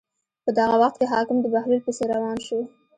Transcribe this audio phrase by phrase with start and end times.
[0.43, 2.59] په دغه وخت کې حاکم د بهلول پسې روان شو.